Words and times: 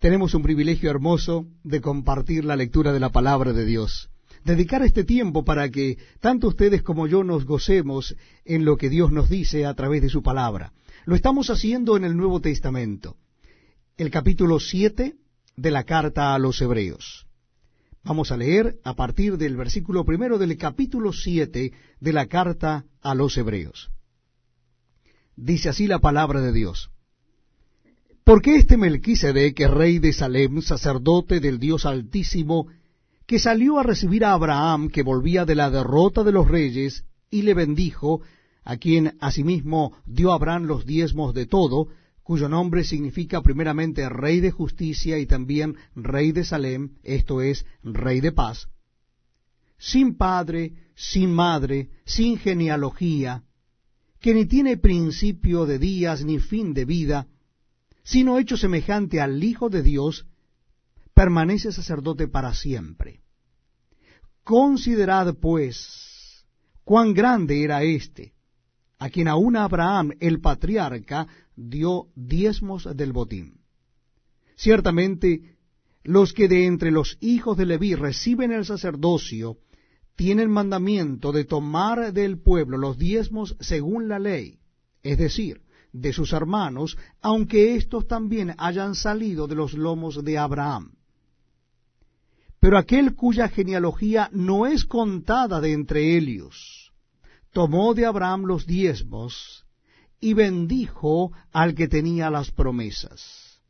Tenemos 0.00 0.32
un 0.32 0.42
privilegio 0.42 0.90
hermoso 0.90 1.46
de 1.62 1.82
compartir 1.82 2.46
la 2.46 2.56
lectura 2.56 2.90
de 2.90 3.00
la 3.00 3.10
palabra 3.10 3.52
de 3.52 3.66
Dios. 3.66 4.08
Dedicar 4.46 4.82
este 4.82 5.04
tiempo 5.04 5.44
para 5.44 5.68
que 5.70 5.98
tanto 6.20 6.48
ustedes 6.48 6.82
como 6.82 7.06
yo 7.06 7.22
nos 7.22 7.44
gocemos 7.44 8.16
en 8.46 8.64
lo 8.64 8.78
que 8.78 8.88
Dios 8.88 9.12
nos 9.12 9.28
dice 9.28 9.66
a 9.66 9.74
través 9.74 10.00
de 10.00 10.08
su 10.08 10.22
palabra. 10.22 10.72
Lo 11.04 11.14
estamos 11.14 11.50
haciendo 11.50 11.98
en 11.98 12.04
el 12.04 12.16
Nuevo 12.16 12.40
Testamento, 12.40 13.18
el 13.98 14.10
capítulo 14.10 14.58
7 14.58 15.16
de 15.56 15.70
la 15.70 15.84
carta 15.84 16.34
a 16.34 16.38
los 16.38 16.62
Hebreos. 16.62 17.26
Vamos 18.02 18.32
a 18.32 18.38
leer 18.38 18.80
a 18.82 18.94
partir 18.94 19.36
del 19.36 19.54
versículo 19.54 20.06
primero 20.06 20.38
del 20.38 20.56
capítulo 20.56 21.12
7 21.12 21.72
de 22.00 22.12
la 22.14 22.24
carta 22.24 22.86
a 23.02 23.14
los 23.14 23.36
Hebreos. 23.36 23.90
Dice 25.36 25.68
así 25.68 25.86
la 25.86 25.98
palabra 25.98 26.40
de 26.40 26.54
Dios. 26.54 26.90
Porque 28.24 28.56
este 28.56 28.76
Melquisedec, 28.76 29.58
rey 29.68 29.98
de 29.98 30.12
Salem, 30.12 30.60
sacerdote 30.62 31.40
del 31.40 31.58
Dios 31.58 31.86
Altísimo, 31.86 32.68
que 33.26 33.38
salió 33.38 33.78
a 33.78 33.82
recibir 33.82 34.24
a 34.24 34.32
Abraham, 34.32 34.88
que 34.88 35.02
volvía 35.02 35.44
de 35.44 35.54
la 35.54 35.70
derrota 35.70 36.24
de 36.24 36.32
los 36.32 36.48
reyes, 36.48 37.04
y 37.30 37.42
le 37.42 37.54
bendijo, 37.54 38.22
a 38.64 38.76
quien 38.76 39.16
asimismo 39.20 39.92
dio 40.06 40.32
Abraham 40.32 40.64
los 40.64 40.84
diezmos 40.84 41.34
de 41.34 41.46
todo, 41.46 41.88
cuyo 42.22 42.48
nombre 42.48 42.84
significa 42.84 43.42
primeramente 43.42 44.08
Rey 44.08 44.40
de 44.40 44.50
Justicia 44.50 45.18
y 45.18 45.26
también 45.26 45.76
Rey 45.96 46.32
de 46.32 46.44
Salem, 46.44 46.90
esto 47.02 47.40
es, 47.40 47.66
Rey 47.82 48.20
de 48.20 48.32
Paz, 48.32 48.68
sin 49.78 50.16
padre, 50.16 50.74
sin 50.94 51.32
madre, 51.32 51.88
sin 52.04 52.36
genealogía, 52.36 53.42
que 54.20 54.34
ni 54.34 54.44
tiene 54.44 54.76
principio 54.76 55.66
de 55.66 55.78
días 55.78 56.24
ni 56.24 56.38
fin 56.38 56.74
de 56.74 56.84
vida, 56.84 57.26
sino 58.02 58.38
hecho 58.38 58.56
semejante 58.56 59.20
al 59.20 59.42
Hijo 59.42 59.68
de 59.68 59.82
Dios, 59.82 60.26
permanece 61.14 61.72
sacerdote 61.72 62.28
para 62.28 62.54
siempre. 62.54 63.20
Considerad, 64.42 65.36
pues, 65.36 66.46
cuán 66.84 67.14
grande 67.14 67.62
era 67.62 67.82
éste, 67.82 68.32
a 68.98 69.10
quien 69.10 69.28
aún 69.28 69.56
Abraham, 69.56 70.12
el 70.20 70.40
patriarca, 70.40 71.28
dio 71.56 72.08
diezmos 72.14 72.88
del 72.96 73.12
botín. 73.12 73.60
Ciertamente, 74.56 75.56
los 76.02 76.32
que 76.32 76.48
de 76.48 76.66
entre 76.66 76.90
los 76.90 77.16
hijos 77.20 77.56
de 77.56 77.66
Leví 77.66 77.94
reciben 77.94 78.52
el 78.52 78.64
sacerdocio, 78.64 79.58
tienen 80.16 80.50
mandamiento 80.50 81.32
de 81.32 81.44
tomar 81.44 82.12
del 82.12 82.38
pueblo 82.38 82.76
los 82.76 82.98
diezmos 82.98 83.56
según 83.60 84.08
la 84.08 84.18
ley, 84.18 84.58
es 85.02 85.16
decir, 85.16 85.62
de 85.92 86.12
sus 86.12 86.32
hermanos, 86.32 86.96
aunque 87.20 87.76
éstos 87.76 88.06
también 88.06 88.54
hayan 88.58 88.94
salido 88.94 89.46
de 89.46 89.54
los 89.54 89.74
lomos 89.74 90.22
de 90.24 90.38
Abraham. 90.38 90.92
Pero 92.60 92.76
aquel 92.76 93.14
cuya 93.14 93.48
genealogía 93.48 94.28
no 94.32 94.66
es 94.66 94.84
contada 94.84 95.60
de 95.60 95.72
entre 95.72 96.16
ellos, 96.16 96.92
tomó 97.52 97.94
de 97.94 98.06
Abraham 98.06 98.42
los 98.44 98.66
diezmos 98.66 99.64
y 100.20 100.34
bendijo 100.34 101.32
al 101.52 101.74
que 101.74 101.88
tenía 101.88 102.30
las 102.30 102.50
promesas. 102.50 103.62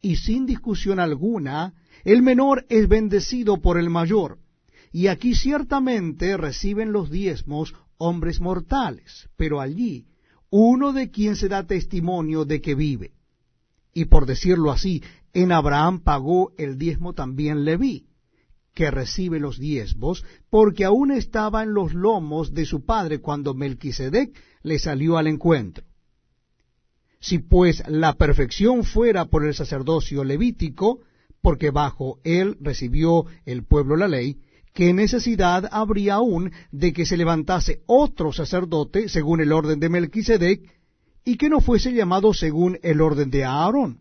Y 0.00 0.16
sin 0.16 0.46
discusión 0.46 0.98
alguna, 0.98 1.74
el 2.04 2.22
menor 2.22 2.66
es 2.68 2.88
bendecido 2.88 3.60
por 3.60 3.78
el 3.78 3.90
mayor, 3.90 4.38
y 4.92 5.08
aquí 5.08 5.34
ciertamente 5.34 6.36
reciben 6.36 6.92
los 6.92 7.10
diezmos 7.10 7.74
hombres 7.98 8.40
mortales, 8.40 9.28
pero 9.36 9.60
allí 9.60 10.06
uno 10.56 10.92
de 10.92 11.10
quien 11.10 11.34
se 11.34 11.48
da 11.48 11.66
testimonio 11.66 12.44
de 12.44 12.60
que 12.60 12.76
vive. 12.76 13.10
Y 13.92 14.04
por 14.04 14.24
decirlo 14.24 14.70
así, 14.70 15.02
en 15.32 15.50
Abraham 15.50 15.98
pagó 15.98 16.52
el 16.58 16.78
diezmo 16.78 17.12
también 17.12 17.64
Leví, 17.64 18.06
que 18.72 18.92
recibe 18.92 19.40
los 19.40 19.58
diezmos, 19.58 20.24
porque 20.50 20.84
aún 20.84 21.10
estaba 21.10 21.64
en 21.64 21.74
los 21.74 21.92
lomos 21.92 22.54
de 22.54 22.66
su 22.66 22.84
padre 22.84 23.18
cuando 23.18 23.54
Melquisedec 23.54 24.40
le 24.62 24.78
salió 24.78 25.18
al 25.18 25.26
encuentro. 25.26 25.84
Si 27.18 27.40
pues 27.40 27.82
la 27.88 28.14
perfección 28.14 28.84
fuera 28.84 29.24
por 29.24 29.44
el 29.44 29.54
sacerdocio 29.54 30.22
levítico, 30.22 31.00
porque 31.42 31.72
bajo 31.72 32.20
él 32.22 32.58
recibió 32.60 33.24
el 33.44 33.64
pueblo 33.64 33.96
la 33.96 34.06
ley, 34.06 34.38
¿qué 34.74 34.92
necesidad 34.92 35.68
habría 35.70 36.14
aún 36.14 36.52
de 36.72 36.92
que 36.92 37.06
se 37.06 37.16
levantase 37.16 37.82
otro 37.86 38.32
sacerdote 38.32 39.08
según 39.08 39.40
el 39.40 39.52
orden 39.52 39.78
de 39.78 39.88
Melquisedec 39.88 40.60
y 41.24 41.36
que 41.36 41.48
no 41.48 41.60
fuese 41.60 41.92
llamado 41.92 42.34
según 42.34 42.78
el 42.82 43.00
orden 43.00 43.30
de 43.30 43.44
Aarón? 43.44 44.00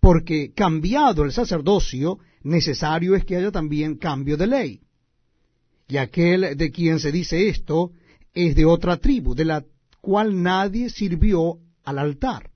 Porque 0.00 0.52
cambiado 0.54 1.24
el 1.24 1.32
sacerdocio, 1.32 2.18
necesario 2.42 3.16
es 3.16 3.24
que 3.24 3.36
haya 3.36 3.50
también 3.50 3.96
cambio 3.96 4.36
de 4.36 4.46
ley. 4.46 4.80
Y 5.88 5.96
aquel 5.96 6.56
de 6.56 6.70
quien 6.70 7.00
se 7.00 7.10
dice 7.10 7.48
esto 7.48 7.92
es 8.32 8.54
de 8.54 8.64
otra 8.64 8.98
tribu, 8.98 9.34
de 9.34 9.44
la 9.44 9.64
cual 10.00 10.42
nadie 10.42 10.88
sirvió 10.90 11.58
al 11.84 11.98
altar. 11.98 12.50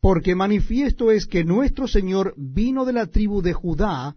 Porque 0.00 0.34
manifiesto 0.34 1.10
es 1.10 1.26
que 1.26 1.44
nuestro 1.44 1.86
Señor 1.86 2.34
vino 2.36 2.84
de 2.84 2.92
la 2.92 3.06
tribu 3.06 3.42
de 3.42 3.52
Judá, 3.52 4.16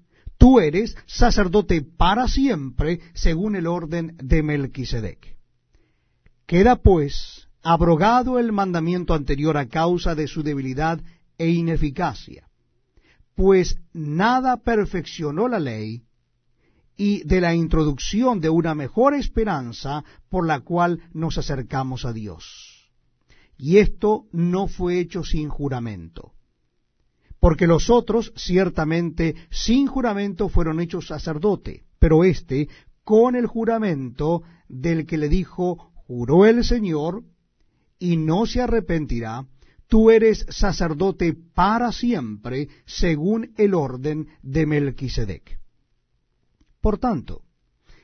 tú 0.41 0.59
eres 0.59 0.97
sacerdote 1.05 1.83
para 1.83 2.27
siempre 2.27 2.99
según 3.13 3.55
el 3.55 3.67
orden 3.67 4.17
de 4.17 4.41
Melquisedec. 4.41 5.37
Queda 6.47 6.77
pues 6.77 7.47
abrogado 7.61 8.39
el 8.39 8.51
mandamiento 8.51 9.13
anterior 9.13 9.55
a 9.55 9.67
causa 9.67 10.15
de 10.15 10.25
su 10.25 10.41
debilidad 10.41 10.99
e 11.37 11.49
ineficacia, 11.49 12.49
pues 13.35 13.77
nada 13.93 14.57
perfeccionó 14.57 15.47
la 15.47 15.59
ley 15.59 16.05
y 16.97 17.23
de 17.23 17.39
la 17.39 17.53
introducción 17.53 18.39
de 18.39 18.49
una 18.49 18.73
mejor 18.73 19.13
esperanza 19.13 20.03
por 20.27 20.47
la 20.47 20.61
cual 20.61 21.01
nos 21.13 21.37
acercamos 21.37 22.03
a 22.03 22.13
Dios. 22.13 22.89
Y 23.59 23.77
esto 23.77 24.25
no 24.31 24.67
fue 24.67 24.99
hecho 24.99 25.23
sin 25.23 25.49
juramento 25.49 26.30
porque 27.41 27.65
los 27.65 27.89
otros 27.89 28.31
ciertamente 28.35 29.35
sin 29.49 29.87
juramento 29.87 30.47
fueron 30.47 30.79
hechos 30.79 31.07
sacerdote, 31.07 31.83
pero 31.97 32.23
éste 32.23 32.69
con 33.03 33.35
el 33.35 33.47
juramento 33.47 34.43
del 34.69 35.07
que 35.07 35.17
le 35.17 35.27
dijo, 35.27 35.91
juró 36.05 36.45
el 36.45 36.63
Señor, 36.63 37.23
y 37.97 38.15
no 38.15 38.45
se 38.45 38.61
arrepentirá, 38.61 39.47
tú 39.87 40.11
eres 40.11 40.45
sacerdote 40.49 41.33
para 41.33 41.91
siempre, 41.91 42.69
según 42.85 43.53
el 43.57 43.73
orden 43.73 44.27
de 44.43 44.67
Melquisedec. 44.67 45.59
Por 46.79 46.99
tanto, 46.99 47.41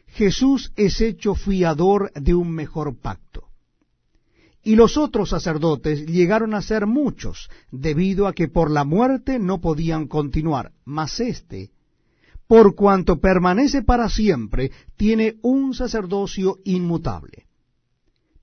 Jesús 0.07 0.73
es 0.75 0.99
hecho 0.99 1.35
fiador 1.35 2.11
de 2.13 2.33
un 2.33 2.51
mejor 2.51 2.97
pacto. 2.97 3.26
Y 4.67 4.75
los 4.75 4.97
otros 4.97 5.29
sacerdotes 5.29 6.05
llegaron 6.07 6.53
a 6.53 6.61
ser 6.61 6.87
muchos, 6.87 7.49
debido 7.71 8.27
a 8.27 8.33
que 8.33 8.49
por 8.49 8.69
la 8.69 8.83
muerte 8.83 9.39
no 9.39 9.61
podían 9.61 10.07
continuar, 10.07 10.73
mas 10.83 11.21
éste, 11.21 11.71
por 12.47 12.75
cuanto 12.75 13.21
permanece 13.21 13.81
para 13.81 14.09
siempre, 14.09 14.73
tiene 14.97 15.37
un 15.41 15.73
sacerdocio 15.73 16.59
inmutable 16.65 17.45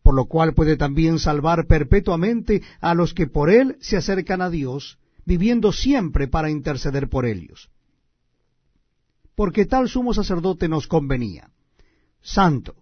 por 0.03 0.15
lo 0.15 0.25
cual 0.27 0.53
puede 0.55 0.77
también 0.77 1.19
salvar 1.19 1.67
perpetuamente 1.67 2.63
a 2.81 2.95
los 2.95 3.13
que 3.15 3.27
por 3.27 3.51
él 3.51 3.77
se 3.81 3.97
acercan 3.97 4.43
a 4.43 4.51
Dios, 4.51 4.99
viviendo 5.25 5.73
siempre 5.73 6.29
para 6.29 6.51
interceder 6.51 7.09
por 7.09 7.25
ellos. 7.25 7.71
Porque 9.35 9.65
tal 9.65 9.89
sumo 9.89 10.13
sacerdote 10.13 10.69
nos 10.69 10.87
convenía, 10.89 11.51
santo, 12.21 12.77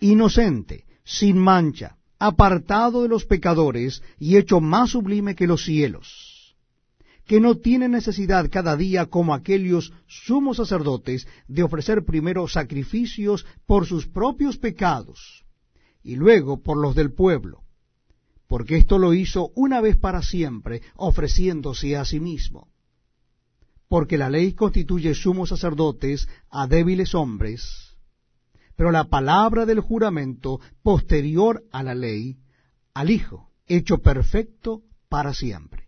inocente, 0.00 0.86
sin 1.04 1.36
mancha, 1.36 1.98
apartado 2.18 3.02
de 3.02 3.08
los 3.08 3.24
pecadores 3.24 4.02
y 4.18 4.36
hecho 4.36 4.60
más 4.60 4.90
sublime 4.90 5.34
que 5.34 5.46
los 5.46 5.64
cielos, 5.64 6.56
que 7.26 7.40
no 7.40 7.56
tiene 7.56 7.88
necesidad 7.88 8.50
cada 8.50 8.76
día 8.76 9.06
como 9.06 9.34
aquellos 9.34 9.92
sumos 10.06 10.58
sacerdotes 10.58 11.26
de 11.48 11.62
ofrecer 11.62 12.04
primero 12.04 12.46
sacrificios 12.48 13.46
por 13.66 13.86
sus 13.86 14.06
propios 14.06 14.58
pecados, 14.58 15.44
y 16.02 16.16
luego 16.16 16.62
por 16.62 16.76
los 16.80 16.94
del 16.94 17.12
pueblo, 17.12 17.62
porque 18.46 18.76
esto 18.76 18.98
lo 18.98 19.14
hizo 19.14 19.50
una 19.54 19.80
vez 19.80 19.96
para 19.96 20.22
siempre, 20.22 20.82
ofreciéndose 20.96 21.96
a 21.96 22.04
sí 22.04 22.20
mismo. 22.20 22.68
Porque 23.88 24.18
la 24.18 24.30
ley 24.30 24.52
constituye 24.52 25.14
sumos 25.14 25.48
sacerdotes 25.48 26.28
a 26.50 26.66
débiles 26.66 27.14
hombres, 27.14 27.93
pero 28.76 28.90
la 28.90 29.04
palabra 29.04 29.66
del 29.66 29.80
juramento 29.80 30.60
posterior 30.82 31.64
a 31.70 31.82
la 31.82 31.94
ley, 31.94 32.38
al 32.92 33.10
Hijo, 33.10 33.50
hecho 33.66 33.98
perfecto 33.98 34.82
para 35.08 35.32
siempre. 35.32 35.83